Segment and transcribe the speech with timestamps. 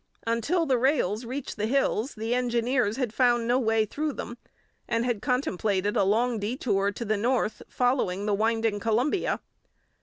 [0.25, 4.35] Until the rails reached the hills the engineers had found no way through them,
[4.87, 9.39] and had contemplated a long detour to the north, following the winding Columbia.